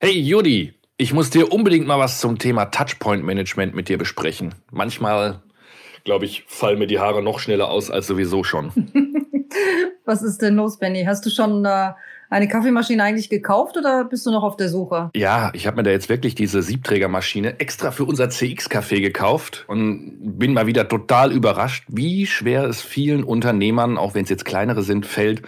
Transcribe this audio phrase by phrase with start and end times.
[0.00, 4.54] Hey Judy, ich muss dir unbedingt mal was zum Thema Touchpoint Management mit dir besprechen.
[4.70, 5.42] Manchmal,
[6.04, 8.70] glaube ich, fallen mir die Haare noch schneller aus als sowieso schon.
[10.04, 11.02] was ist denn los, Benny?
[11.02, 11.94] Hast du schon äh,
[12.30, 15.10] eine Kaffeemaschine eigentlich gekauft oder bist du noch auf der Suche?
[15.16, 20.38] Ja, ich habe mir da jetzt wirklich diese Siebträgermaschine extra für unser CX-Café gekauft und
[20.38, 24.84] bin mal wieder total überrascht, wie schwer es vielen Unternehmern, auch wenn es jetzt kleinere
[24.84, 25.42] sind, fällt,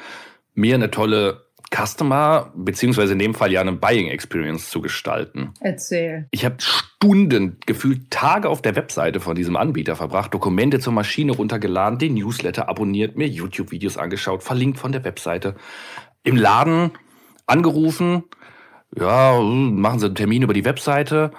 [0.55, 5.55] mir eine tolle Customer, beziehungsweise in dem Fall ja eine Buying Experience zu gestalten.
[5.61, 6.27] Erzähl.
[6.32, 11.32] Ich habe Stunden, gefühlt Tage auf der Webseite von diesem Anbieter verbracht, Dokumente zur Maschine
[11.32, 15.54] runtergeladen, den Newsletter abonniert, mir YouTube-Videos angeschaut, verlinkt von der Webseite
[16.25, 16.90] im Laden
[17.46, 18.25] angerufen,
[18.96, 21.31] ja, machen Sie einen Termin über die Webseite,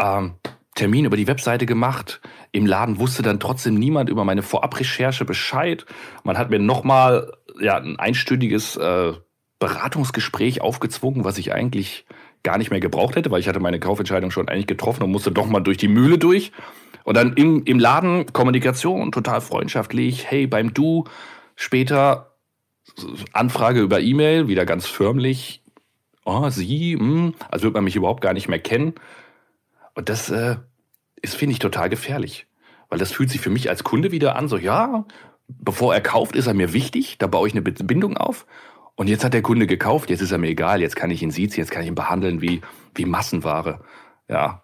[0.00, 0.34] ähm,
[0.74, 2.20] Termin über die Webseite gemacht.
[2.52, 5.86] Im Laden wusste dann trotzdem niemand über meine Vorabrecherche Bescheid.
[6.22, 9.14] Man hat mir nochmal ja, ein einstündiges äh,
[9.58, 12.04] Beratungsgespräch aufgezwungen, was ich eigentlich
[12.42, 15.32] gar nicht mehr gebraucht hätte, weil ich hatte meine Kaufentscheidung schon eigentlich getroffen und musste
[15.32, 16.52] doch mal durch die Mühle durch.
[17.04, 21.04] Und dann im, im Laden Kommunikation, total freundschaftlich, hey, beim Du,
[21.54, 22.36] später
[23.32, 25.62] Anfrage über E-Mail, wieder ganz förmlich.
[26.24, 28.94] Oh, Sie, mh, hm, als würde man mich überhaupt gar nicht mehr kennen.
[29.94, 30.56] Und das äh,
[31.22, 32.46] ist, finde ich, total gefährlich.
[32.88, 35.04] Weil das fühlt sich für mich als Kunde wieder an, so, ja,
[35.48, 38.46] bevor er kauft, ist er mir wichtig, da baue ich eine Bindung auf.
[38.96, 41.30] Und jetzt hat der Kunde gekauft, jetzt ist er mir egal, jetzt kann ich ihn
[41.30, 42.62] siezen, jetzt kann ich ihn behandeln wie,
[42.94, 43.80] wie Massenware.
[44.28, 44.62] Ja,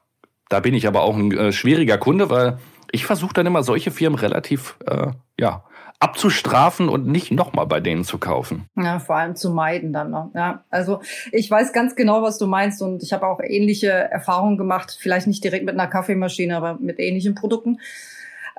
[0.48, 2.58] da bin ich aber auch ein äh, schwieriger Kunde, weil
[2.90, 5.08] ich versuche dann immer solche Firmen relativ, äh,
[5.38, 5.64] ja,
[5.98, 8.66] abzustrafen und nicht nochmal bei denen zu kaufen.
[8.76, 10.32] Ja, vor allem zu meiden dann noch.
[10.34, 14.58] Ja, also ich weiß ganz genau, was du meinst und ich habe auch ähnliche Erfahrungen
[14.58, 17.78] gemacht, vielleicht nicht direkt mit einer Kaffeemaschine, aber mit ähnlichen Produkten.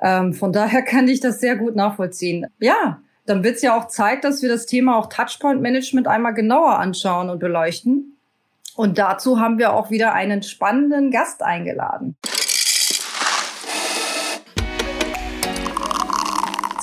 [0.00, 2.46] Ähm, von daher kann ich das sehr gut nachvollziehen.
[2.60, 6.34] Ja, dann wird es ja auch Zeit, dass wir das Thema auch Touchpoint Management einmal
[6.34, 8.18] genauer anschauen und beleuchten.
[8.76, 12.16] Und dazu haben wir auch wieder einen spannenden Gast eingeladen.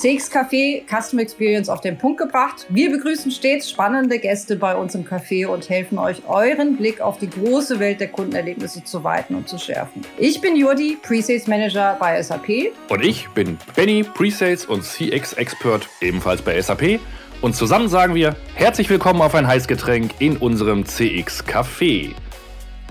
[0.02, 2.66] CX Café Customer Experience auf den Punkt gebracht.
[2.70, 7.18] Wir begrüßen stets spannende Gäste bei uns im Café und helfen euch, euren Blick auf
[7.18, 10.02] die große Welt der Kundenerlebnisse zu weiten und zu schärfen.
[10.18, 12.72] Ich bin Jordi, Presales Manager bei SAP.
[12.88, 16.98] Und ich bin Benny, Presales und CX Expert ebenfalls bei SAP.
[17.40, 22.10] Und zusammen sagen wir herzlich willkommen auf ein Heißgetränk in unserem CX Café.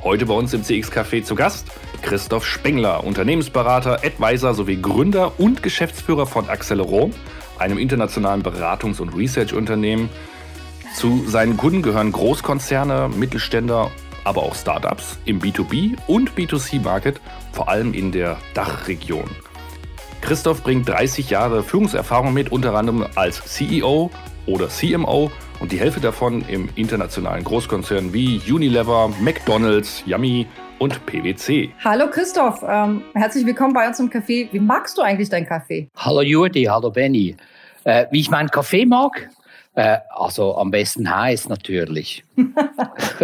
[0.04, 1.68] Heute bei uns im CX Café zu Gast
[2.02, 7.14] Christoph Spengler, Unternehmensberater, Advisor sowie Gründer und Geschäftsführer von Acceleron,
[7.60, 10.10] einem internationalen Beratungs- und Research-Unternehmen.
[10.96, 13.92] Zu seinen Kunden gehören Großkonzerne, Mittelständler,
[14.24, 19.30] aber auch Startups im B2B und B2C-Market, vor allem in der Dachregion.
[20.22, 24.10] Christoph bringt 30 Jahre Führungserfahrung mit, unter anderem als CEO
[24.48, 30.48] oder CMO und die Hälfte davon im internationalen Großkonzernen wie Unilever, McDonald's, Yummy,
[30.80, 31.72] und PwC.
[31.84, 34.50] Hallo Christoph, ähm, herzlich willkommen bei uns im Café.
[34.52, 35.88] Wie magst du eigentlich deinen Kaffee?
[35.96, 37.38] Hallo Jurdi, hallo Benny.
[37.84, 39.30] Äh, wie ich meinen Kaffee mag?
[39.76, 42.24] Äh, also am besten heiß natürlich.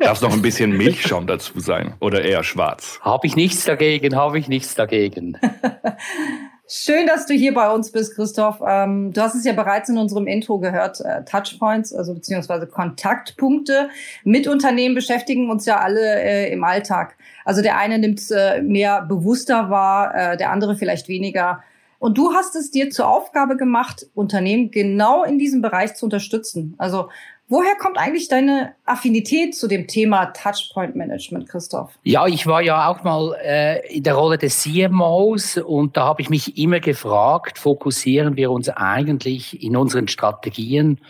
[0.00, 2.98] Darf es noch ein bisschen Milchschaum dazu sein oder eher schwarz?
[3.02, 5.38] Habe ich nichts dagegen, habe ich nichts dagegen.
[6.72, 8.62] Schön, dass du hier bei uns bist, Christoph.
[8.64, 11.00] Ähm, du hast es ja bereits in unserem Intro gehört.
[11.00, 13.88] Äh, Touchpoints, also beziehungsweise Kontaktpunkte
[14.22, 17.16] mit Unternehmen beschäftigen uns ja alle äh, im Alltag.
[17.44, 21.64] Also der eine nimmt es äh, mehr bewusster wahr, äh, der andere vielleicht weniger.
[21.98, 26.76] Und du hast es dir zur Aufgabe gemacht, Unternehmen genau in diesem Bereich zu unterstützen.
[26.78, 27.08] Also
[27.52, 31.90] Woher kommt eigentlich deine Affinität zu dem Thema Touchpoint Management, Christoph?
[32.04, 36.22] Ja, ich war ja auch mal äh, in der Rolle des CMOs und da habe
[36.22, 41.00] ich mich immer gefragt, fokussieren wir uns eigentlich in unseren Strategien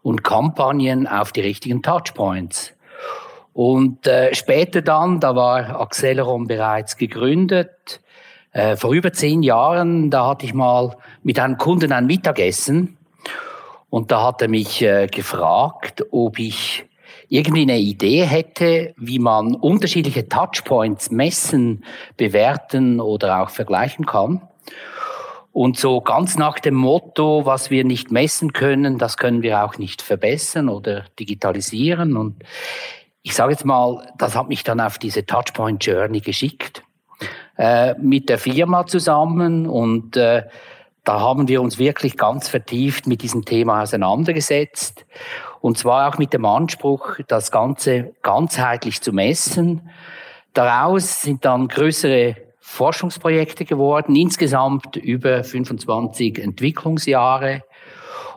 [0.00, 2.72] und Kampagnen auf die richtigen Touchpoints?
[3.52, 8.00] Und äh, später dann, da war Acceleron bereits gegründet,
[8.52, 12.96] äh, vor über zehn Jahren, da hatte ich mal mit einem Kunden ein Mittagessen
[13.94, 16.84] und da hat er mich äh, gefragt, ob ich
[17.28, 21.84] irgendwie eine Idee hätte, wie man unterschiedliche Touchpoints messen,
[22.16, 24.42] bewerten oder auch vergleichen kann.
[25.52, 29.78] Und so ganz nach dem Motto, was wir nicht messen können, das können wir auch
[29.78, 32.16] nicht verbessern oder digitalisieren.
[32.16, 32.42] Und
[33.22, 36.82] ich sage jetzt mal, das hat mich dann auf diese Touchpoint Journey geschickt
[37.56, 40.42] äh, mit der Firma zusammen und äh,
[41.04, 45.04] da haben wir uns wirklich ganz vertieft mit diesem Thema auseinandergesetzt.
[45.60, 49.90] Und zwar auch mit dem Anspruch, das Ganze ganzheitlich zu messen.
[50.54, 57.62] Daraus sind dann größere Forschungsprojekte geworden, insgesamt über 25 Entwicklungsjahre.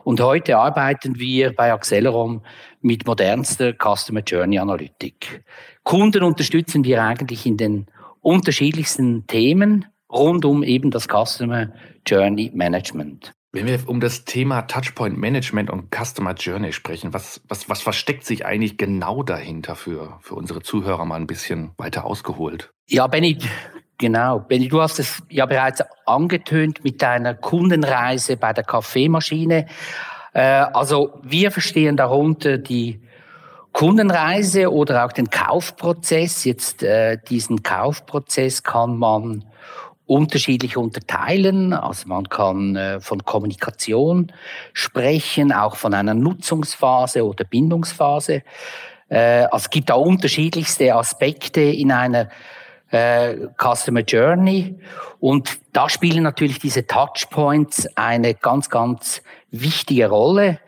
[0.04, 2.42] Und heute arbeiten wir bei Accelerom
[2.82, 5.42] mit modernster Customer Journey Analytik.
[5.82, 7.86] Kunden unterstützen wir eigentlich in den
[8.20, 11.68] unterschiedlichsten Themen rund um eben das Customer
[12.06, 13.32] Journey Management.
[13.50, 18.24] Wenn wir um das Thema Touchpoint Management und Customer Journey sprechen, was, was, was versteckt
[18.24, 22.70] sich eigentlich genau dahinter für, für unsere Zuhörer mal ein bisschen weiter ausgeholt?
[22.88, 23.38] Ja, Benny,
[23.96, 24.40] genau.
[24.40, 29.66] Benny, du hast es ja bereits angetönt mit deiner Kundenreise bei der Kaffeemaschine.
[30.34, 33.00] Äh, also wir verstehen darunter die
[33.72, 36.44] Kundenreise oder auch den Kaufprozess.
[36.44, 39.44] Jetzt äh, diesen Kaufprozess kann man
[40.08, 41.74] unterschiedlich unterteilen.
[41.74, 44.32] Also man kann äh, von Kommunikation
[44.72, 48.42] sprechen, auch von einer Nutzungsphase oder Bindungsphase.
[49.10, 52.30] Äh, also es gibt da unterschiedlichste Aspekte in einer
[52.90, 54.76] äh, Customer Journey.
[55.20, 60.58] Und da spielen natürlich diese Touchpoints eine ganz, ganz wichtige Rolle.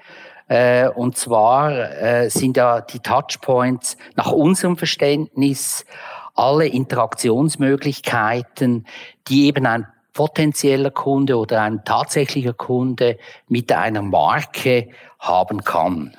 [0.96, 5.86] Und zwar sind ja die Touchpoints nach unserem Verständnis
[6.34, 8.86] alle Interaktionsmöglichkeiten,
[9.28, 13.16] die eben ein potenzieller Kunde oder ein tatsächlicher Kunde
[13.48, 14.88] mit einer Marke
[15.18, 16.16] haben kann.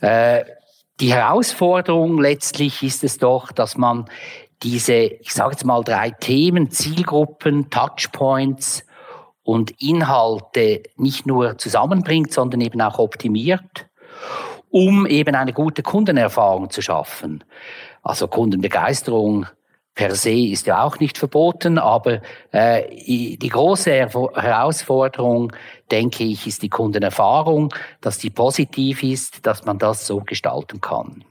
[0.00, 0.44] Äh,
[1.00, 4.06] die Herausforderung letztlich ist es doch, dass man
[4.62, 8.84] diese, ich sage jetzt mal drei Themen, Zielgruppen, Touchpoints
[9.44, 13.86] und Inhalte nicht nur zusammenbringt, sondern eben auch optimiert,
[14.70, 17.44] um eben eine gute Kundenerfahrung zu schaffen.
[18.08, 19.44] Also Kundenbegeisterung
[19.94, 22.22] per se ist ja auch nicht verboten, aber
[22.52, 22.88] äh,
[23.36, 25.52] die große Herausforderung,
[25.90, 31.22] denke ich, ist die Kundenerfahrung, dass die positiv ist, dass man das so gestalten kann.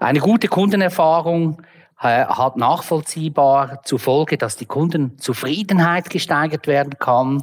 [0.00, 1.62] Eine gute Kundenerfahrung
[1.98, 7.42] äh, hat nachvollziehbar zur Folge, dass die Kundenzufriedenheit gesteigert werden kann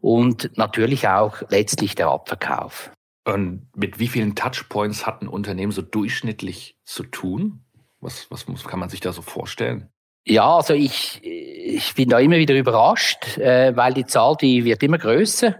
[0.00, 2.90] und natürlich auch letztlich der Abverkauf.
[3.24, 7.64] Und mit wie vielen Touchpoints hat ein Unternehmen so durchschnittlich zu tun?
[8.00, 9.88] Was, was muss, kann man sich da so vorstellen?
[10.24, 14.82] Ja, also ich, ich bin da immer wieder überrascht, äh, weil die Zahl, die wird
[14.82, 15.56] immer größer.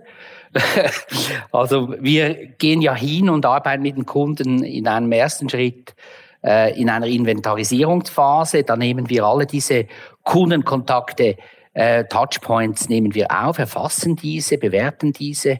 [1.53, 5.95] also wir gehen ja hin und arbeiten mit den Kunden in einem ersten Schritt
[6.45, 8.65] äh, in einer Inventarisierungsphase.
[8.65, 9.87] Da nehmen wir alle diese
[10.23, 11.37] Kundenkontakte,
[11.75, 15.59] äh, Touchpoints nehmen wir auf, erfassen diese, bewerten diese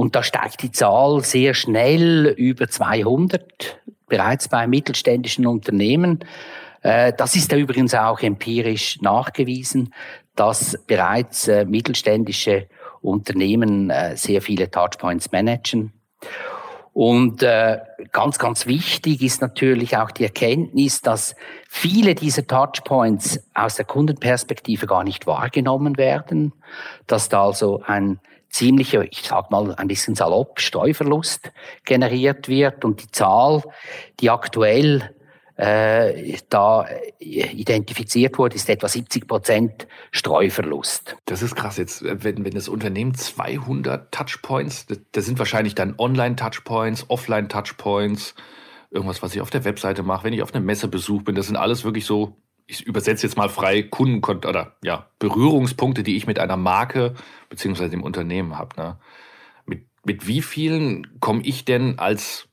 [0.00, 6.20] und da steigt die Zahl sehr schnell über 200, bereits bei mittelständischen Unternehmen.
[6.80, 9.92] Äh, das ist ja übrigens auch empirisch nachgewiesen,
[10.36, 12.66] dass bereits äh, mittelständische
[13.02, 15.92] Unternehmen äh, sehr viele Touchpoints managen.
[16.94, 17.44] Und
[18.10, 21.36] ganz, ganz wichtig ist natürlich auch die Erkenntnis, dass
[21.68, 26.52] viele dieser Touchpoints aus der Kundenperspektive gar nicht wahrgenommen werden,
[27.06, 28.18] dass da also ein
[28.50, 31.52] ziemlicher, ich sag mal ein bisschen salopp, Streuverlust
[31.84, 33.62] generiert wird und die Zahl,
[34.20, 35.14] die aktuell
[35.60, 36.86] äh, da
[37.18, 41.16] identifiziert wurde, ist etwa 70 Prozent Streuverlust.
[41.26, 41.76] Das ist krass.
[41.76, 48.34] Jetzt, wenn, wenn das Unternehmen 200 Touchpoints, das, das sind wahrscheinlich dann Online-Touchpoints, Offline-Touchpoints,
[48.90, 51.46] irgendwas, was ich auf der Webseite mache, wenn ich auf einer Messe besucht bin, das
[51.46, 52.36] sind alles wirklich so
[52.70, 57.14] ich übersetze jetzt mal frei Kunden oder ja, Berührungspunkte, die ich mit einer Marke
[57.48, 58.80] beziehungsweise dem Unternehmen habe.
[58.80, 58.96] Ne?
[59.66, 62.48] Mit, mit wie vielen komme ich denn als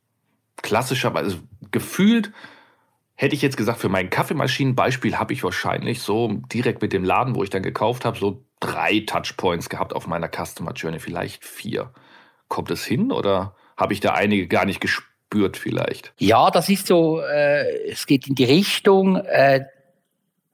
[0.64, 1.38] klassischer, also
[1.72, 2.31] gefühlt
[3.14, 7.36] hätte ich jetzt gesagt, für mein Kaffeemaschinenbeispiel habe ich wahrscheinlich so direkt mit dem Laden,
[7.36, 11.92] wo ich dann gekauft habe, so drei Touchpoints gehabt auf meiner Customer Journey, vielleicht vier.
[12.47, 16.14] Kommt es hin oder habe ich da einige gar nicht gespürt vielleicht?
[16.18, 19.66] Ja, das ist so, äh, es geht in die Richtung, äh,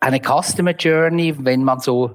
[0.04, 2.12] eine Customer Journey, wenn man so,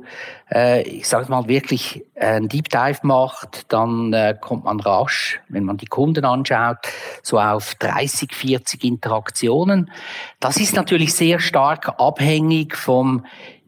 [0.53, 5.65] äh, ich sage mal, wirklich ein Deep Dive macht, dann äh, kommt man rasch, wenn
[5.65, 6.79] man die Kunden anschaut,
[7.23, 9.91] so auf 30, 40 Interaktionen.
[10.39, 13.25] Das ist natürlich sehr stark abhängig vom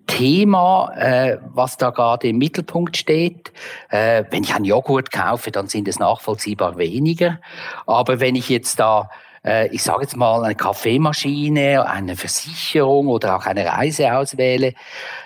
[0.07, 3.53] Thema, äh, was da gerade im Mittelpunkt steht.
[3.89, 7.39] Äh, wenn ich einen Joghurt kaufe, dann sind es nachvollziehbar weniger.
[7.87, 13.37] Aber wenn ich jetzt da äh, ich sage jetzt mal, eine Kaffeemaschine, eine Versicherung oder
[13.37, 14.75] auch eine Reise auswähle,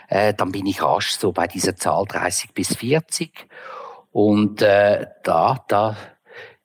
[0.08, 3.48] äh, dann bin ich rasch so bei dieser Zahl 30 bis 40.
[4.12, 5.96] Und äh, da, da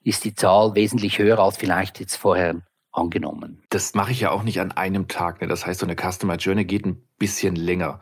[0.03, 3.63] ist die Zahl wesentlich höher als vielleicht jetzt vorher angenommen.
[3.70, 5.41] Das mache ich ja auch nicht an einem Tag.
[5.41, 5.48] Ne?
[5.48, 8.00] Das heißt, so eine Customer Journey geht ein bisschen länger.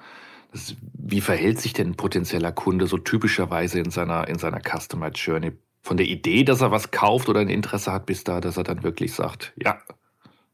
[0.94, 5.54] Wie verhält sich denn ein potenzieller Kunde so typischerweise in seiner, in seiner Customer Journey?
[5.88, 8.63] Von der Idee, dass er was kauft oder ein Interesse hat, bis da, dass er
[8.63, 9.79] dann wirklich sagt, ja,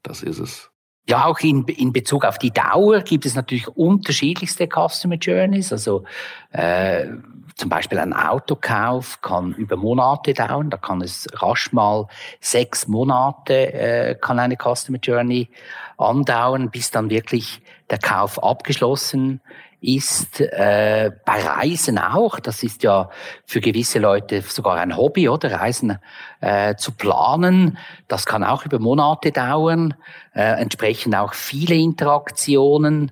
[0.04, 0.70] das ist es.
[1.10, 5.74] Ja, auch in, in Bezug auf die Dauer gibt es natürlich unterschiedlichste Customer Journeys.
[5.74, 6.06] Also
[6.52, 7.08] äh,
[7.56, 10.70] zum Beispiel ein Autokauf kann über Monate dauern.
[10.70, 12.08] Da kann es rasch mal
[12.40, 15.50] sechs Monate äh, kann eine Customer Journey
[15.98, 19.42] andauern, bis dann wirklich der Kauf abgeschlossen
[19.84, 22.40] ist äh, bei Reisen auch.
[22.40, 23.10] Das ist ja
[23.46, 26.00] für gewisse Leute sogar ein Hobby, oder Reisen
[26.42, 27.78] äh, zu planen.
[28.08, 29.94] Das kann auch über Monate dauern.
[30.34, 33.12] Äh, entsprechend auch viele Interaktionen.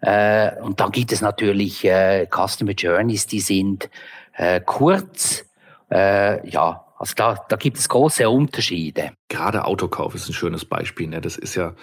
[0.00, 3.90] Äh, und dann gibt es natürlich äh, Customer Journeys, die sind
[4.34, 5.44] äh, kurz.
[5.90, 9.12] Äh, ja, also da, da gibt es große Unterschiede.
[9.28, 11.08] Gerade Autokauf ist ein schönes Beispiel.
[11.08, 11.20] Ne?
[11.20, 11.74] Das ist ja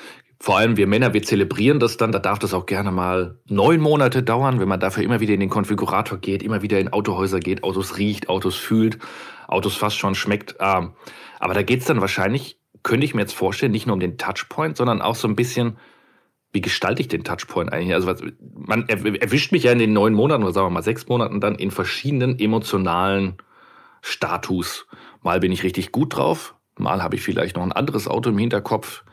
[0.41, 3.79] vor allem wir Männer, wir zelebrieren das dann, da darf das auch gerne mal neun
[3.79, 7.39] Monate dauern, wenn man dafür immer wieder in den Konfigurator geht, immer wieder in Autohäuser
[7.39, 8.97] geht, Autos riecht, Autos fühlt,
[9.47, 10.55] Autos fast schon schmeckt.
[10.59, 10.93] Ähm,
[11.39, 14.77] aber da geht's dann wahrscheinlich, könnte ich mir jetzt vorstellen, nicht nur um den Touchpoint,
[14.77, 15.77] sondern auch so ein bisschen,
[16.51, 17.93] wie gestalte ich den Touchpoint eigentlich?
[17.93, 18.11] Also
[18.55, 21.53] man erwischt mich ja in den neun Monaten oder sagen wir mal sechs Monaten dann
[21.53, 23.35] in verschiedenen emotionalen
[24.01, 24.87] Status.
[25.21, 28.39] Mal bin ich richtig gut drauf, mal habe ich vielleicht noch ein anderes Auto im
[28.39, 29.03] Hinterkopf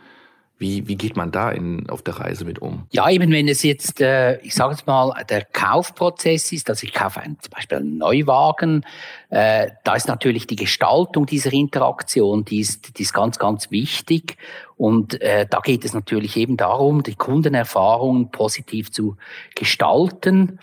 [0.58, 2.86] wie, wie geht man da in, auf der Reise mit um?
[2.90, 6.92] Ja, eben wenn es jetzt, äh, ich sage jetzt mal, der Kaufprozess ist, also ich
[6.92, 8.84] kaufe einen, zum Beispiel einen Neuwagen,
[9.30, 14.36] äh, da ist natürlich die Gestaltung dieser Interaktion, die ist, die ist ganz, ganz wichtig.
[14.76, 19.16] Und äh, da geht es natürlich eben darum, die Kundenerfahrung positiv zu
[19.54, 20.58] gestalten,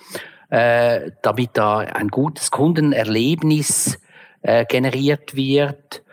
[0.50, 3.98] äh, damit da ein gutes Kundenerlebnis
[4.46, 6.04] äh, generiert wird.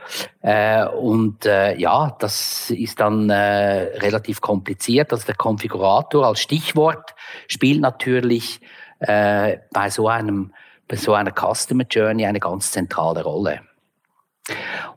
[0.40, 5.12] Äh, und äh, ja, das ist dann äh, relativ kompliziert.
[5.12, 7.14] Also der Konfigurator als Stichwort
[7.46, 8.60] spielt natürlich
[9.00, 10.52] äh, bei so einem
[10.88, 13.60] bei so einer Customer Journey eine ganz zentrale Rolle.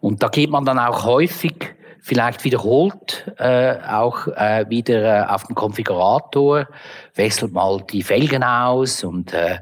[0.02, 1.76] Und da geht man dann auch häufig
[2.06, 6.68] vielleicht wiederholt äh, auch äh, wieder äh, auf dem Konfigurator,
[7.16, 9.58] wechselt mal die Felgen aus und äh,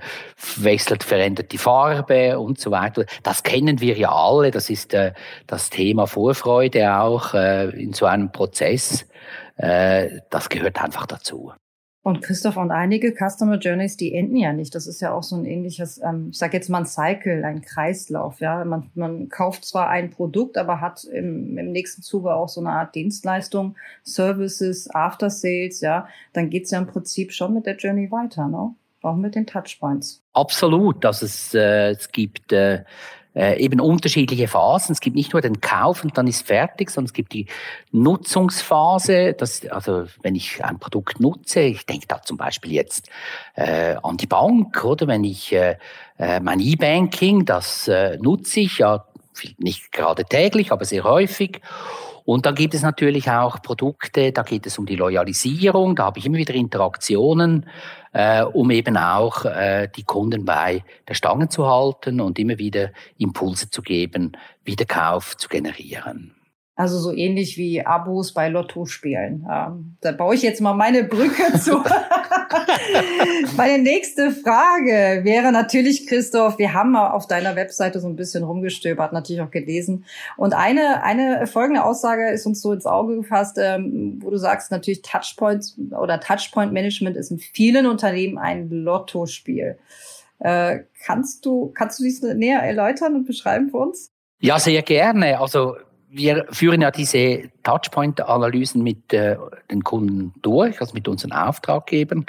[0.57, 3.05] wechselt, verändert die Farbe und so weiter.
[3.23, 5.13] Das kennen wir ja alle, das ist äh,
[5.47, 9.07] das Thema Vorfreude auch äh, in so einem Prozess.
[9.55, 11.53] Äh, das gehört einfach dazu.
[12.03, 14.75] Und Christoph, und einige Customer Journeys, die enden ja nicht.
[14.75, 17.61] Das ist ja auch so ein ähnliches, ähm, ich sage jetzt mal ein Cycle, ein
[17.61, 18.41] Kreislauf.
[18.41, 22.59] Ja, man, man kauft zwar ein Produkt, aber hat im, im nächsten Zuge auch so
[22.59, 25.79] eine Art Dienstleistung, Services, After Sales.
[25.79, 28.75] Ja, dann geht's ja im Prinzip schon mit der Journey weiter, ne?
[29.01, 30.21] Auch mit den Touchpoints.
[30.33, 31.05] Absolut.
[31.05, 32.83] Also es, äh, es gibt äh,
[33.35, 34.93] äh, eben unterschiedliche Phasen.
[34.93, 37.47] Es gibt nicht nur den Kauf und dann ist fertig, sondern es gibt die
[37.91, 39.33] Nutzungsphase.
[39.33, 43.09] Das, also wenn ich ein Produkt nutze, ich denke da zum Beispiel jetzt
[43.55, 45.77] äh, an die Bank oder wenn ich äh,
[46.17, 49.05] äh mein E-Banking, das äh, nutze ich ja
[49.57, 51.61] nicht gerade täglich, aber sehr häufig.
[52.25, 56.19] Und dann gibt es natürlich auch Produkte, da geht es um die Loyalisierung, da habe
[56.19, 57.65] ich immer wieder Interaktionen,
[58.13, 62.91] äh, um eben auch äh, die Kunden bei der Stange zu halten und immer wieder
[63.17, 66.33] Impulse zu geben, Wiederkauf zu generieren.
[66.75, 69.45] Also so ähnlich wie Abos bei Lotto spielen.
[69.49, 71.83] Ähm, da baue ich jetzt mal meine Brücke zu.
[73.57, 78.43] meine nächste Frage wäre natürlich, Christoph, wir haben mal auf deiner Webseite so ein bisschen
[78.43, 80.05] rumgestöbert, natürlich auch gelesen.
[80.35, 84.71] Und eine, eine folgende Aussage ist uns so ins Auge gefasst, ähm, wo du sagst,
[84.71, 89.77] natürlich Touchpoint oder Touchpoint Management ist in vielen Unternehmen ein Lottospiel.
[90.39, 94.11] Äh, kannst du, kannst du dies näher erläutern und beschreiben für uns?
[94.39, 95.39] Ja, sehr gerne.
[95.39, 95.75] Also
[96.13, 99.35] wir führen ja diese Touchpoint-Analysen mit äh,
[99.71, 102.25] den Kunden durch, also mit unseren Auftraggebern.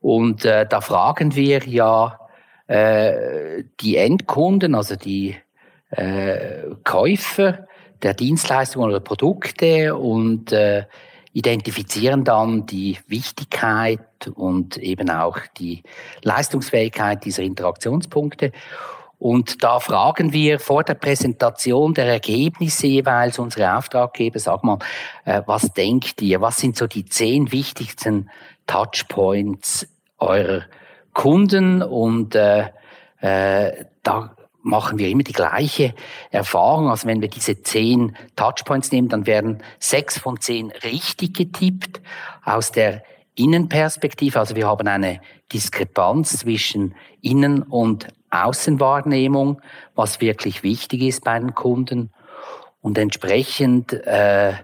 [0.00, 2.18] Und äh, da fragen wir ja
[2.68, 5.36] äh, die Endkunden, also die
[5.90, 7.66] äh, Käufer
[8.02, 10.84] der Dienstleistungen oder Produkte und äh,
[11.32, 14.00] identifizieren dann die Wichtigkeit
[14.34, 15.82] und eben auch die
[16.22, 18.52] Leistungsfähigkeit dieser Interaktionspunkte
[19.22, 24.80] und da fragen wir vor der Präsentation der Ergebnisse jeweils unsere Auftraggeber, sag mal,
[25.24, 26.40] äh, was denkt ihr?
[26.40, 28.30] Was sind so die zehn wichtigsten
[28.66, 29.86] Touchpoints
[30.18, 30.64] eurer
[31.14, 31.84] Kunden?
[31.84, 32.70] Und äh,
[33.20, 35.94] äh, da machen wir immer die gleiche
[36.32, 36.90] Erfahrung.
[36.90, 42.00] Also wenn wir diese zehn Touchpoints nehmen, dann werden sechs von zehn richtig getippt
[42.44, 43.04] aus der
[43.36, 44.40] Innenperspektive.
[44.40, 45.20] Also wir haben eine
[45.52, 49.60] Diskrepanz zwischen Innen- und Außenwahrnehmung,
[49.94, 52.10] was wirklich wichtig ist bei den Kunden.
[52.80, 54.54] Und entsprechend, äh,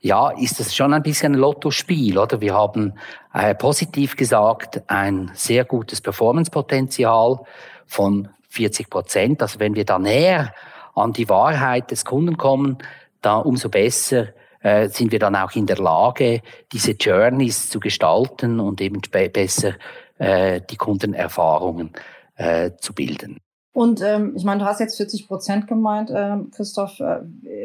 [0.00, 2.40] ja, ist es schon ein bisschen ein Lottospiel, oder?
[2.40, 2.94] Wir haben
[3.34, 7.40] äh, positiv gesagt ein sehr gutes Performancepotenzial
[7.86, 9.42] von 40 Prozent.
[9.42, 10.54] Also wenn wir da näher
[10.94, 12.78] an die Wahrheit des Kunden kommen,
[13.22, 14.28] da umso besser
[14.60, 16.42] äh, sind wir dann auch in der Lage,
[16.72, 19.74] diese Journeys zu gestalten und eben besser
[20.18, 21.92] äh, die Kundenerfahrungen
[22.40, 23.38] äh, zu bilden.
[23.72, 26.98] Und ähm, ich meine, du hast jetzt 40 Prozent gemeint, äh, Christoph.
[26.98, 27.20] Äh,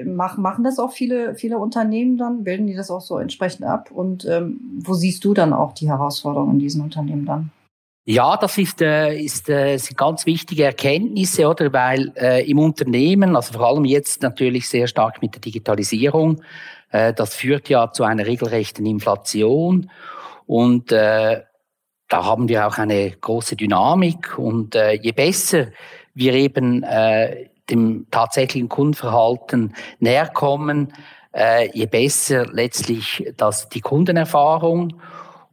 [0.06, 2.44] mach, machen das auch viele, viele Unternehmen dann?
[2.44, 3.90] Bilden die das auch so entsprechend ab?
[3.90, 7.52] Und ähm, wo siehst du dann auch die Herausforderungen in diesen Unternehmen dann?
[8.08, 11.74] Ja, das ist, äh, ist, äh, sind ganz wichtige Erkenntnisse, oder?
[11.74, 16.42] Weil äh, im Unternehmen, also vor allem jetzt natürlich sehr stark mit der Digitalisierung,
[16.92, 19.90] äh, das führt ja zu einer regelrechten Inflation
[20.46, 21.42] und äh,
[22.08, 25.68] da haben wir auch eine große Dynamik und äh, je besser
[26.14, 30.94] wir eben äh, dem tatsächlichen Kundenverhalten näher kommen,
[31.34, 35.02] äh, je besser letztlich das die Kundenerfahrung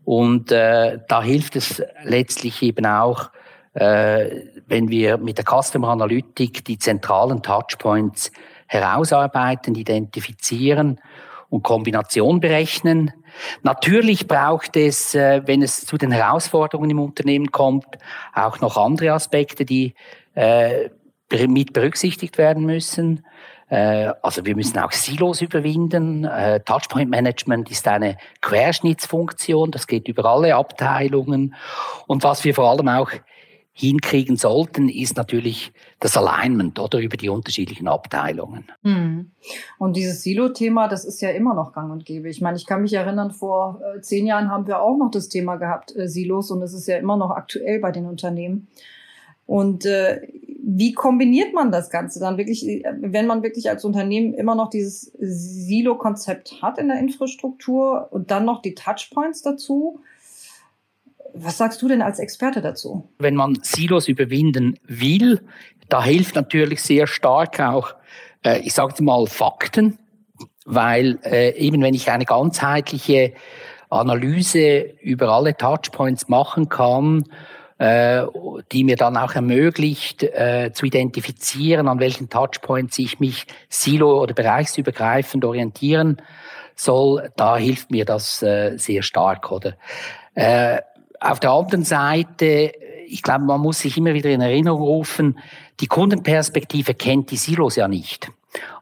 [0.04, 3.30] und äh, da hilft es letztlich eben auch,
[3.74, 8.30] äh, wenn wir mit der Customer Analytik die zentralen Touchpoints
[8.66, 11.00] herausarbeiten, identifizieren
[11.48, 13.12] und Kombination berechnen.
[13.62, 17.86] Natürlich braucht es, äh, wenn es zu den Herausforderungen im Unternehmen kommt,
[18.34, 19.94] auch noch andere Aspekte, die
[20.34, 20.88] äh,
[21.46, 23.24] mit berücksichtigt werden müssen.
[23.68, 26.28] Äh, also wir müssen auch Silos überwinden.
[26.66, 31.54] Touchpoint Management ist eine Querschnittsfunktion, das geht über alle Abteilungen.
[32.06, 33.10] Und was wir vor allem auch
[33.74, 38.70] hinkriegen sollten, ist natürlich das Alignment oder über die unterschiedlichen Abteilungen.
[38.82, 39.30] Hm.
[39.78, 42.28] Und dieses Silo-Thema, das ist ja immer noch gang und gäbe.
[42.28, 45.28] Ich meine, ich kann mich erinnern, vor äh, zehn Jahren haben wir auch noch das
[45.28, 48.68] Thema gehabt, äh, Silos, und es ist ja immer noch aktuell bei den Unternehmen.
[49.46, 50.20] Und äh,
[50.64, 54.68] wie kombiniert man das Ganze dann wirklich, äh, wenn man wirklich als Unternehmen immer noch
[54.68, 60.00] dieses Silo-Konzept hat in der Infrastruktur und dann noch die Touchpoints dazu?
[61.34, 63.08] Was sagst du denn als Experte dazu?
[63.18, 65.40] Wenn man Silos überwinden will,
[65.88, 67.94] da hilft natürlich sehr stark auch,
[68.44, 69.98] äh, ich sage mal, Fakten,
[70.64, 73.32] weil äh, eben wenn ich eine ganzheitliche
[73.90, 77.24] Analyse über alle Touchpoints machen kann,
[77.78, 78.24] äh,
[78.70, 84.34] die mir dann auch ermöglicht, äh, zu identifizieren, an welchen Touchpoints ich mich silo- oder
[84.34, 86.22] bereichsübergreifend orientieren
[86.74, 89.74] soll, da hilft mir das äh, sehr stark, oder?
[90.34, 90.78] Äh,
[91.22, 92.72] auf der anderen Seite,
[93.06, 95.38] ich glaube, man muss sich immer wieder in Erinnerung rufen,
[95.80, 98.30] die Kundenperspektive kennt die Silos ja nicht.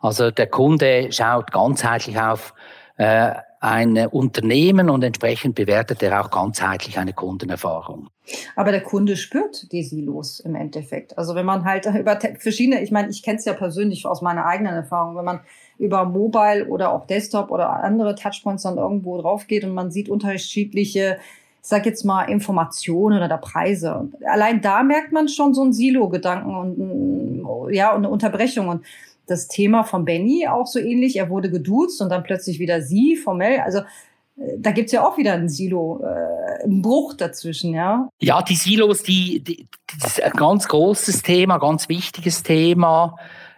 [0.00, 2.54] Also der Kunde schaut ganzheitlich auf
[2.96, 8.08] äh, ein Unternehmen und entsprechend bewertet er auch ganzheitlich eine Kundenerfahrung.
[8.56, 11.18] Aber der Kunde spürt die Silos im Endeffekt.
[11.18, 14.46] Also wenn man halt über verschiedene, ich meine, ich kenne es ja persönlich aus meiner
[14.46, 15.40] eigenen Erfahrung, wenn man
[15.78, 20.08] über Mobile oder auch Desktop oder andere Touchpoints dann irgendwo drauf geht und man sieht
[20.08, 21.18] unterschiedliche
[21.62, 24.08] ich sag jetzt mal, Informationen oder Preise.
[24.24, 28.68] Allein da merkt man schon so einen Silo-Gedanken und ja, und eine Unterbrechung.
[28.68, 28.84] Und
[29.30, 31.16] das Thema von Benny auch so ähnlich.
[31.16, 33.60] Er wurde geduzt und dann plötzlich wieder sie formell.
[33.60, 38.08] Also äh, da gibt's ja auch wieder ein Silo, äh, einen Bruch dazwischen, ja.
[38.20, 39.66] Ja, die Silos, die, die
[40.00, 43.16] das ist ein ganz großes Thema, ganz wichtiges Thema.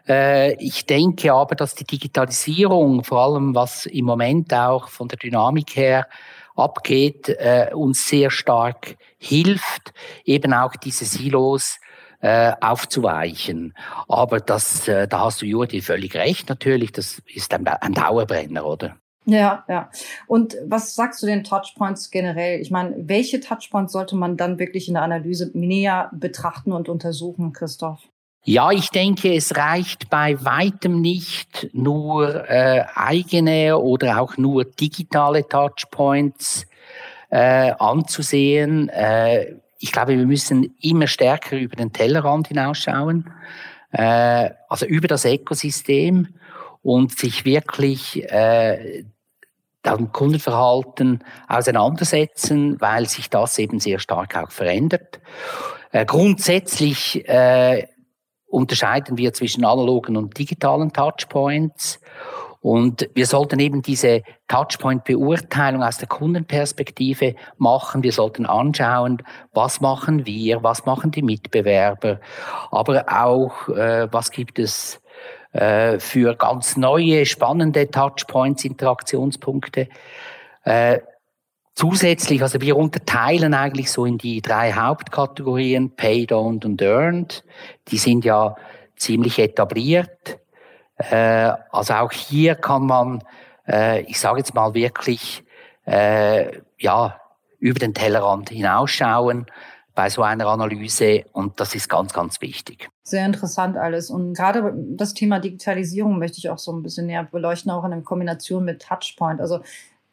[0.09, 5.19] Äh, ich denke aber, dass die Digitalisierung, vor allem was im Moment auch von der
[5.19, 6.07] Dynamik her
[6.55, 9.93] abgeht, äh, uns sehr stark hilft,
[10.25, 11.79] eben auch diese Silos
[12.21, 13.75] äh, aufzuweichen.
[14.09, 18.65] Aber das, äh, da hast du Juri völlig recht natürlich, das ist ein, ein Dauerbrenner,
[18.65, 18.97] oder?
[19.25, 19.91] Ja, ja.
[20.27, 22.61] Und was sagst du den Touchpoints generell?
[22.61, 27.53] Ich meine, welche Touchpoints sollte man dann wirklich in der Analyse näher betrachten und untersuchen,
[27.53, 28.01] Christoph?
[28.45, 35.47] Ja, ich denke, es reicht bei weitem nicht nur äh, eigene oder auch nur digitale
[35.47, 36.67] Touchpoints
[37.31, 38.89] äh, anzusehen.
[38.89, 43.31] Äh, ich glaube, wir müssen immer stärker über den Tellerrand hinausschauen,
[43.93, 46.35] äh, also über das Ökosystem
[46.83, 49.05] und sich wirklich äh,
[49.87, 55.21] dem Kundenverhalten auseinandersetzen, weil sich das eben sehr stark auch verändert.
[55.93, 57.87] Äh, grundsätzlich äh,
[58.53, 62.01] unterscheiden wir zwischen analogen und digitalen Touchpoints.
[62.61, 68.05] Und wir sollten eben diese Touchpoint-Beurteilung aus der Kundenperspektive machen.
[68.05, 72.21] Wir sollten anschauen, was machen wir, was machen die Mitbewerber,
[72.71, 75.01] aber auch, äh, was gibt es
[75.53, 79.89] äh, für ganz neue, spannende Touchpoints, Interaktionspunkte.
[80.65, 81.01] Äh,
[81.75, 87.45] Zusätzlich, also wir unterteilen eigentlich so in die drei Hauptkategorien, Paid, Owned und Earned.
[87.89, 88.57] Die sind ja
[88.97, 90.39] ziemlich etabliert.
[90.97, 93.25] Äh, also auch hier kann man,
[93.67, 95.45] äh, ich sage jetzt mal wirklich,
[95.87, 97.19] äh, ja,
[97.59, 99.47] über den Tellerrand hinausschauen
[99.95, 102.89] bei so einer Analyse und das ist ganz, ganz wichtig.
[103.03, 104.11] Sehr interessant alles.
[104.11, 108.05] Und gerade das Thema Digitalisierung möchte ich auch so ein bisschen näher beleuchten, auch in
[108.05, 109.41] Kombination mit Touchpoint.
[109.41, 109.61] Also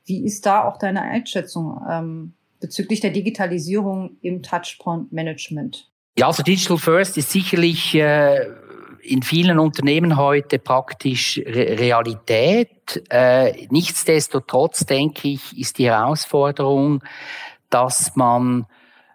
[0.10, 5.90] wie ist da auch deine Einschätzung ähm, bezüglich der Digitalisierung im Touchpoint-Management?
[6.18, 8.48] Ja, also Digital First ist sicherlich äh,
[9.02, 13.04] in vielen Unternehmen heute praktisch Re Realität.
[13.10, 17.02] Äh, nichtsdestotrotz denke ich, ist die Herausforderung,
[17.70, 18.66] dass man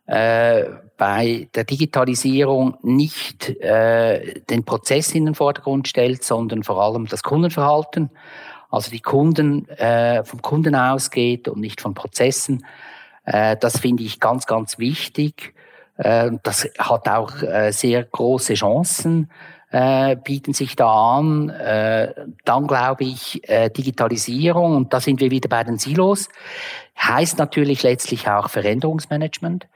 [0.06, 0.64] äh,
[0.96, 7.22] bei der Digitalisierung nicht äh, den Prozess in den Vordergrund stellt, sondern vor allem das
[7.22, 8.10] Kundenverhalten.
[8.74, 12.66] Also die Kunden äh, vom Kunden ausgeht und nicht von Prozessen.
[13.24, 15.54] Äh, das finde ich ganz, ganz wichtig.
[15.96, 19.30] Äh, das hat auch äh, sehr große Chancen,
[19.70, 21.50] äh, bieten sich da an.
[21.50, 26.28] Äh, dann glaube ich, äh, Digitalisierung, und da sind wir wieder bei den Silos,
[26.98, 29.68] heißt natürlich letztlich auch Veränderungsmanagement.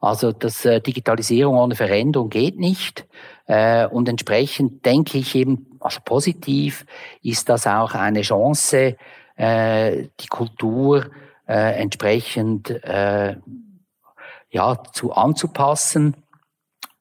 [0.00, 3.06] Also das äh, Digitalisierung ohne Veränderung geht nicht.
[3.50, 6.86] Äh, und entsprechend denke ich eben, also positiv
[7.20, 8.96] ist das auch eine Chance,
[9.34, 11.10] äh, die Kultur
[11.48, 12.80] äh, entsprechend
[14.52, 16.16] ja, zu anzupassen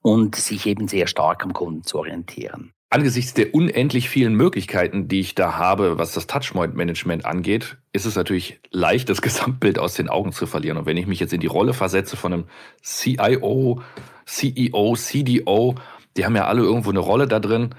[0.01, 2.73] und sich eben sehr stark am Kunden zu orientieren.
[2.91, 8.15] Angesichts der unendlich vielen Möglichkeiten, die ich da habe, was das Touchpoint-Management angeht, ist es
[8.15, 10.77] natürlich leicht, das Gesamtbild aus den Augen zu verlieren.
[10.77, 12.45] Und wenn ich mich jetzt in die Rolle versetze von einem
[12.83, 13.81] CIO,
[14.25, 15.75] CEO, CDO,
[16.17, 17.75] die haben ja alle irgendwo eine Rolle da drin,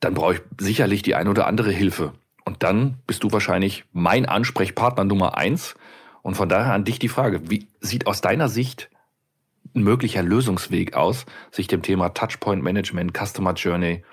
[0.00, 2.12] dann brauche ich sicherlich die ein oder andere Hilfe.
[2.44, 5.74] Und dann bist du wahrscheinlich mein Ansprechpartner Nummer eins.
[6.22, 8.90] Und von daher an dich die Frage, wie sieht aus deiner Sicht
[9.74, 14.04] ein möglicher Lösungsweg aus, sich dem Thema Touchpoint Management, Customer Journey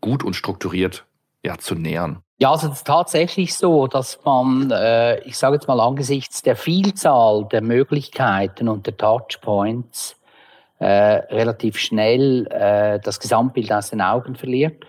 [0.00, 1.04] gut und strukturiert
[1.42, 2.20] ja, zu nähern?
[2.38, 6.56] Ja, also es ist tatsächlich so, dass man, äh, ich sage jetzt mal angesichts der
[6.56, 10.16] Vielzahl der Möglichkeiten und der Touchpoints
[10.78, 14.84] äh, relativ schnell äh, das Gesamtbild aus den Augen verliert.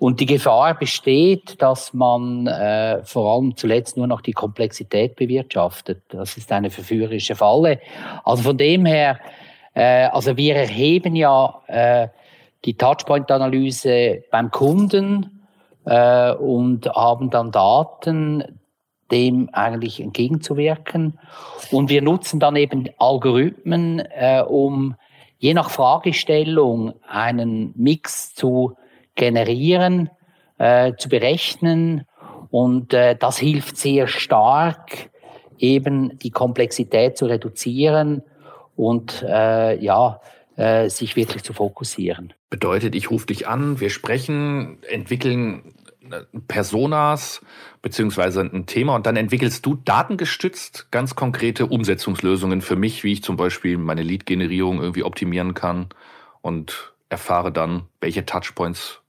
[0.00, 6.02] Und die Gefahr besteht, dass man äh, vor allem zuletzt nur noch die Komplexität bewirtschaftet.
[6.08, 7.80] Das ist eine verführerische Falle.
[8.24, 9.18] Also von dem her,
[9.74, 12.08] äh, also wir erheben ja äh,
[12.64, 15.46] die Touchpoint-Analyse beim Kunden
[15.84, 18.60] äh, und haben dann Daten,
[19.10, 21.18] dem eigentlich entgegenzuwirken.
[21.70, 24.96] Und wir nutzen dann eben Algorithmen, äh, um
[25.38, 28.76] je nach Fragestellung einen Mix zu
[29.14, 30.10] generieren,
[30.58, 32.04] äh, zu berechnen.
[32.50, 35.10] Und äh, das hilft sehr stark,
[35.58, 38.22] eben die Komplexität zu reduzieren
[38.76, 40.20] und äh, ja,
[40.56, 42.32] äh, sich wirklich zu fokussieren.
[42.50, 45.74] Bedeutet, ich rufe dich an, wir sprechen, entwickeln
[46.48, 47.40] Personas
[47.82, 53.22] beziehungsweise ein Thema und dann entwickelst du datengestützt ganz konkrete Umsetzungslösungen für mich, wie ich
[53.22, 55.88] zum Beispiel meine Lead-Generierung irgendwie optimieren kann
[56.40, 59.00] und erfahre dann, welche Touchpoints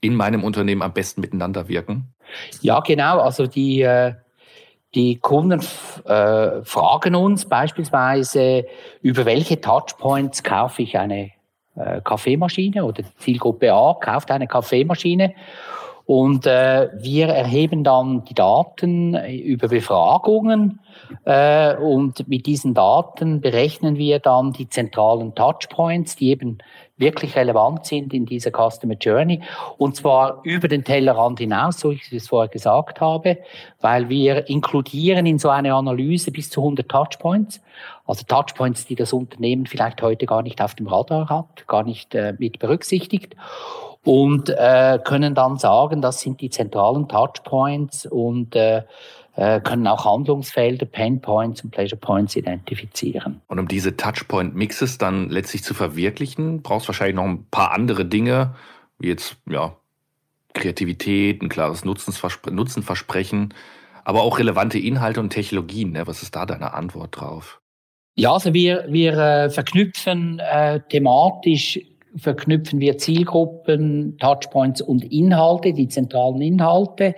[0.00, 2.14] in meinem Unternehmen am besten miteinander wirken?
[2.60, 3.20] Ja, genau.
[3.20, 4.14] Also die, äh,
[4.94, 5.60] die Kunden
[6.04, 8.66] äh, fragen uns beispielsweise,
[9.02, 11.32] über welche Touchpoints kaufe ich eine
[11.76, 15.34] äh, Kaffeemaschine oder Zielgruppe A kauft eine Kaffeemaschine.
[16.06, 20.78] Und äh, wir erheben dann die Daten über Befragungen
[21.24, 26.58] äh, und mit diesen Daten berechnen wir dann die zentralen Touchpoints, die eben
[26.96, 29.42] wirklich relevant sind in dieser Customer Journey.
[29.78, 33.38] Und zwar über den Tellerrand hinaus, so ich es vorher gesagt habe,
[33.80, 37.60] weil wir inkludieren in so eine Analyse bis zu 100 Touchpoints.
[38.06, 42.14] Also Touchpoints, die das Unternehmen vielleicht heute gar nicht auf dem Radar hat, gar nicht
[42.14, 43.34] äh, mit berücksichtigt
[44.06, 48.84] und äh, können dann sagen, das sind die zentralen Touchpoints und äh,
[49.34, 53.42] äh, können auch Handlungsfelder, Pain Points und Pleasure Points identifizieren.
[53.48, 58.04] Und um diese Touchpoint-Mixes dann letztlich zu verwirklichen, brauchst du wahrscheinlich noch ein paar andere
[58.04, 58.54] Dinge,
[59.00, 59.76] wie jetzt ja,
[60.54, 63.54] Kreativität, ein klares Nutzenversprechen,
[64.04, 65.90] aber auch relevante Inhalte und Technologien.
[65.90, 66.06] Ne?
[66.06, 67.60] Was ist da deine Antwort drauf?
[68.14, 71.80] Ja, also wir, wir äh, verknüpfen äh, thematisch
[72.16, 77.14] verknüpfen wir Zielgruppen, Touchpoints und Inhalte, die zentralen Inhalte.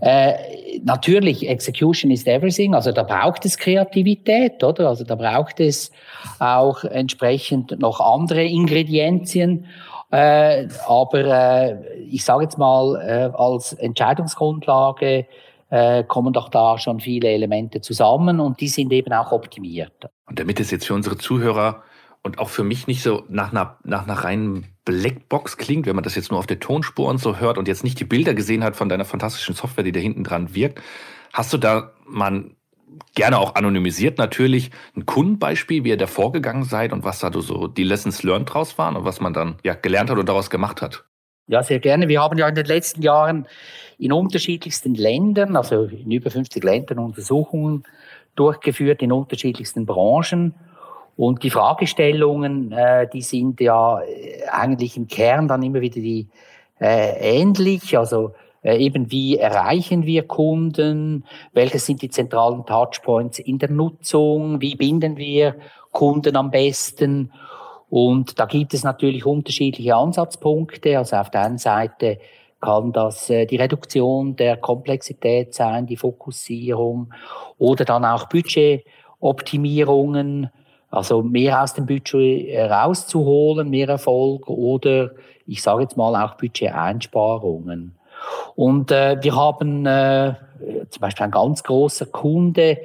[0.00, 0.34] Äh,
[0.84, 4.88] natürlich, Execution is everything, also da braucht es Kreativität, oder?
[4.88, 5.90] Also da braucht es
[6.38, 9.66] auch entsprechend noch andere Ingredienzien.
[10.10, 15.26] Äh, aber äh, ich sage jetzt mal, äh, als Entscheidungsgrundlage
[15.70, 20.08] äh, kommen doch da schon viele Elemente zusammen und die sind eben auch optimiert.
[20.26, 21.82] Und damit es jetzt für unsere Zuhörer
[22.28, 26.04] und auch für mich nicht so nach einer, nach einer reinen Blackbox klingt, wenn man
[26.04, 28.62] das jetzt nur auf der Tonspur und so hört und jetzt nicht die Bilder gesehen
[28.62, 30.82] hat von deiner fantastischen Software, die da hinten dran wirkt.
[31.32, 32.50] Hast du da mal
[33.14, 37.66] gerne auch anonymisiert natürlich, ein Kundenbeispiel, wie ihr da vorgegangen seid und was da so
[37.66, 40.82] die Lessons learned draus waren und was man dann ja gelernt hat und daraus gemacht
[40.82, 41.06] hat?
[41.46, 42.08] Ja, sehr gerne.
[42.08, 43.46] Wir haben ja in den letzten Jahren
[43.96, 47.84] in unterschiedlichsten Ländern, also in über 50 Ländern Untersuchungen
[48.36, 50.54] durchgeführt, in unterschiedlichsten Branchen.
[51.18, 56.28] Und die Fragestellungen, äh, die sind ja äh, eigentlich im Kern dann immer wieder die
[56.80, 57.98] äh, ähnlich.
[57.98, 64.60] Also äh, eben wie erreichen wir Kunden, welche sind die zentralen Touchpoints in der Nutzung,
[64.60, 65.56] wie binden wir
[65.90, 67.32] Kunden am besten.
[67.90, 70.98] Und da gibt es natürlich unterschiedliche Ansatzpunkte.
[70.98, 72.20] Also auf der einen Seite
[72.60, 77.12] kann das äh, die Reduktion der Komplexität sein, die Fokussierung
[77.58, 80.50] oder dann auch Budgetoptimierungen,
[80.90, 85.10] also mehr aus dem Budget rauszuholen, mehr Erfolg oder
[85.46, 87.94] ich sage jetzt mal auch Budgeteinsparungen.
[88.54, 90.34] Und äh, wir haben äh,
[90.90, 92.78] zum Beispiel ein ganz großer Kunde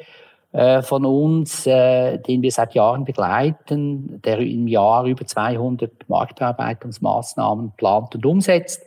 [0.52, 7.72] äh, von uns, äh, den wir seit Jahren begleiten, der im Jahr über 200 Marktbearbeitungsmaßnahmen
[7.76, 8.86] plant und umsetzt.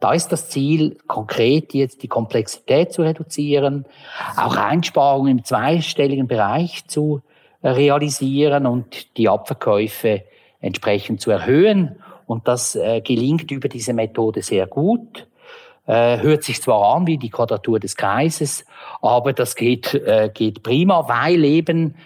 [0.00, 3.84] Da ist das Ziel, konkret jetzt die Komplexität zu reduzieren,
[4.36, 7.20] auch Einsparungen im zweistelligen Bereich zu
[7.62, 10.24] realisieren und die Abverkäufe
[10.60, 11.96] entsprechend zu erhöhen.
[12.26, 15.26] Und das äh, gelingt über diese Methode sehr gut.
[15.86, 18.64] Äh, hört sich zwar an wie die Quadratur des Kreises,
[19.00, 21.96] aber das geht, äh, geht prima, weil eben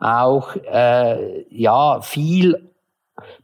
[0.00, 2.70] auch äh, ja, viel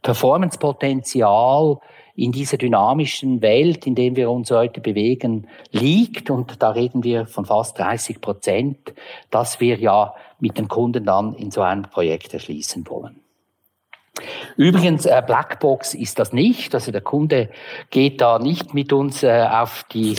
[0.01, 1.77] Performance-Potenzial
[2.15, 6.29] in dieser dynamischen Welt, in der wir uns heute bewegen, liegt.
[6.29, 8.93] Und da reden wir von fast 30 Prozent,
[9.31, 13.19] dass wir ja mit den Kunden dann in so einem Projekt erschließen wollen.
[14.57, 16.75] Übrigens, äh, Blackbox ist das nicht.
[16.75, 17.49] Also der Kunde
[17.89, 20.15] geht da nicht mit uns äh, auf die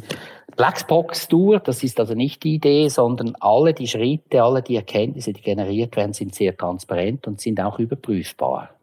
[0.57, 1.61] Blackbox-Tour.
[1.61, 5.97] Das ist also nicht die Idee, sondern alle die Schritte, alle die Erkenntnisse, die generiert
[5.97, 8.74] werden, sind sehr transparent und sind auch überprüfbar.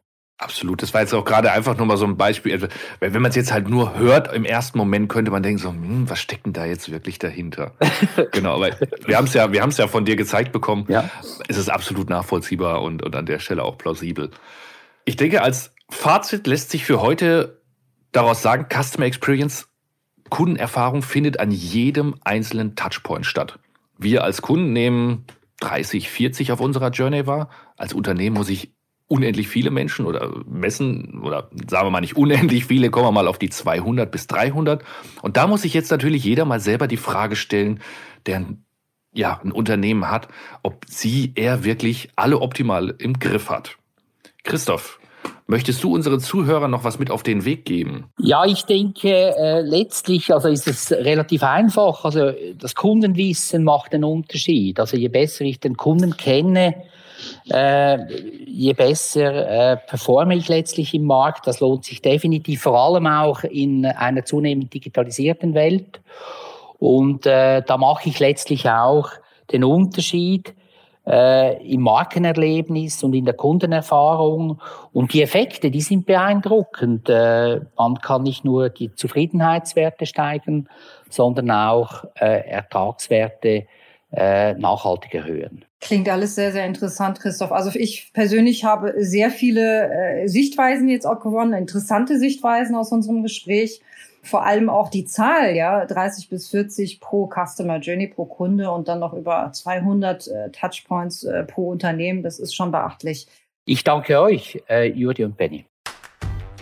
[0.42, 0.82] Absolut.
[0.82, 2.54] Das war jetzt auch gerade einfach nur mal so ein Beispiel.
[2.54, 2.68] Also,
[3.00, 6.10] wenn man es jetzt halt nur hört, im ersten Moment könnte man denken so, hm,
[6.10, 7.74] was steckt denn da jetzt wirklich dahinter?
[8.32, 8.72] genau, aber
[9.06, 10.86] wir haben es ja, wir haben es ja von dir gezeigt bekommen.
[10.88, 11.12] Ja.
[11.48, 14.32] Es ist absolut nachvollziehbar und, und an der Stelle auch plausibel.
[15.06, 17.62] Ich denke, als Fazit lässt sich für heute
[18.12, 19.68] daraus sagen, Customer Experience,
[20.32, 23.60] Kundenerfahrung findet an jedem einzelnen Touchpoint statt.
[24.00, 25.26] Wir als Kunden nehmen
[25.60, 27.50] 30, 40 auf unserer Journey wahr.
[27.78, 28.74] Als Unternehmen muss ich
[29.12, 33.28] unendlich viele Menschen oder messen oder sagen wir mal nicht unendlich viele, kommen wir mal
[33.28, 34.84] auf die 200 bis 300.
[35.22, 37.82] Und da muss sich jetzt natürlich jeder mal selber die Frage stellen,
[38.26, 38.46] der
[39.14, 40.30] ja, ein Unternehmen hat,
[40.64, 43.78] ob sie er wirklich alle optimal im Griff hat.
[44.44, 45.00] Christoph,
[45.48, 48.06] Möchtest du unseren Zuhörern noch was mit auf den Weg geben?
[48.18, 52.06] Ja, ich denke, äh, letztlich also ist es relativ einfach.
[52.06, 54.80] Also das Kundenwissen macht einen Unterschied.
[54.80, 56.86] Also je besser ich den Kunden kenne,
[57.46, 61.48] je besser äh, performe ich letztlich im Markt.
[61.48, 66.02] Das lohnt sich definitiv, vor allem auch in einer zunehmend digitalisierten Welt.
[66.80, 69.10] Und äh, da mache ich letztlich auch
[69.52, 70.56] den Unterschied
[71.06, 74.60] äh, im Markenerlebnis und in der Kundenerfahrung.
[74.94, 77.10] Und die Effekte, die sind beeindruckend.
[77.10, 80.70] Äh, man kann nicht nur die Zufriedenheitswerte steigern,
[81.10, 83.68] sondern auch äh, Ertragswerte
[84.12, 85.66] äh, nachhaltig erhöhen.
[85.80, 87.52] Klingt alles sehr, sehr interessant, Christoph.
[87.52, 93.24] Also ich persönlich habe sehr viele äh, Sichtweisen jetzt auch gewonnen, interessante Sichtweisen aus unserem
[93.24, 93.82] Gespräch.
[94.24, 98.88] Vor allem auch die Zahl, ja, 30 bis 40 pro Customer Journey pro Kunde und
[98.88, 102.22] dann noch über 200 äh, Touchpoints äh, pro Unternehmen.
[102.22, 103.28] Das ist schon beachtlich.
[103.66, 105.66] Ich danke euch, äh, Juri und Benny.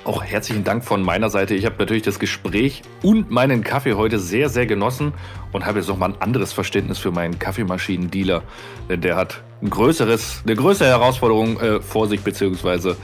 [0.09, 1.53] Auch herzlichen Dank von meiner Seite.
[1.53, 5.13] Ich habe natürlich das Gespräch und meinen Kaffee heute sehr, sehr genossen
[5.51, 8.41] und habe jetzt noch mal ein anderes Verständnis für meinen Kaffeemaschinendealer.
[8.89, 12.97] Denn der hat ein größeres, eine größere Herausforderung äh, vor sich, beziehungsweise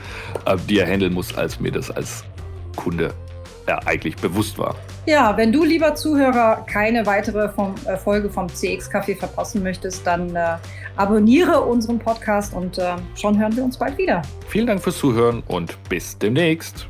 [0.46, 2.24] äh, die er handeln muss, als mir das als
[2.74, 3.14] Kunde
[3.68, 4.74] ja, eigentlich bewusst war.
[5.06, 10.04] Ja, wenn du, lieber Zuhörer, keine weitere vom, äh, Folge vom CX Café verpassen möchtest,
[10.04, 10.56] dann äh,
[10.96, 14.22] abonniere unseren Podcast und äh, schon hören wir uns bald wieder.
[14.48, 16.88] Vielen Dank fürs Zuhören und bis demnächst.